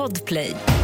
[0.00, 0.79] Podplay.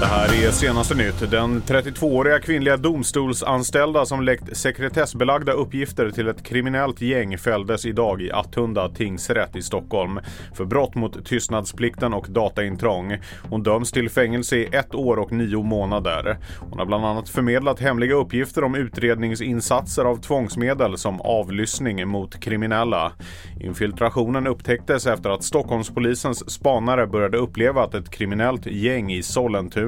[0.00, 1.30] Det här är senaste nytt.
[1.30, 8.32] Den 32-åriga kvinnliga domstolsanställda som läckt sekretessbelagda uppgifter till ett kriminellt gäng fälldes idag i
[8.32, 10.20] Attunda tingsrätt i Stockholm
[10.54, 13.16] för brott mot tystnadsplikten och dataintrång.
[13.50, 16.38] Hon döms till fängelse i ett år och nio månader.
[16.60, 23.12] Hon har bland annat förmedlat hemliga uppgifter om utredningsinsatser av tvångsmedel som avlyssning mot kriminella.
[23.60, 29.87] Infiltrationen upptäcktes efter att Stockholmspolisens spanare började uppleva att ett kriminellt gäng i Sollentuna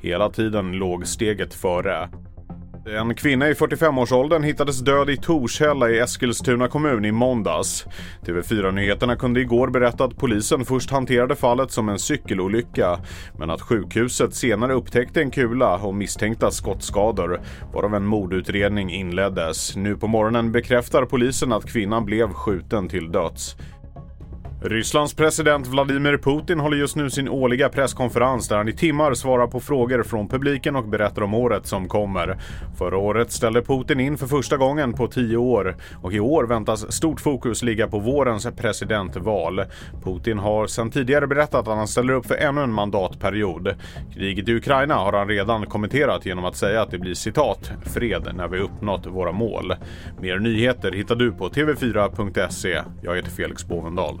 [0.00, 2.08] hela tiden låg steget före.
[2.86, 7.86] En kvinna i 45-årsåldern hittades död i Torshälla i Eskilstuna kommun i måndags.
[8.26, 12.98] TV4-nyheterna kunde igår berätta att polisen först hanterade fallet som en cykelolycka
[13.38, 17.40] men att sjukhuset senare upptäckte en kula och misstänkta skottskador
[17.72, 19.76] varav en mordutredning inleddes.
[19.76, 23.56] Nu på morgonen bekräftar polisen att kvinnan blev skjuten till döds.
[24.64, 29.46] Rysslands president Vladimir Putin håller just nu sin årliga presskonferens där han i timmar svarar
[29.46, 32.38] på frågor från publiken och berättar om året som kommer.
[32.78, 36.92] Förra året ställde Putin in för första gången på tio år och i år väntas
[36.92, 39.64] stort fokus ligga på vårens presidentval.
[40.04, 43.74] Putin har sedan tidigare berättat att han ställer upp för ännu en mandatperiod.
[44.14, 48.28] Kriget i Ukraina har han redan kommenterat genom att säga att det blir citat “fred
[48.34, 49.74] när vi uppnått våra mål”.
[50.20, 52.82] Mer nyheter hittar du på tv4.se.
[53.02, 54.20] Jag heter Felix Bovendal.